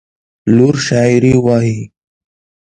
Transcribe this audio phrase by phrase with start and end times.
[0.55, 1.79] لور شاعري وايي.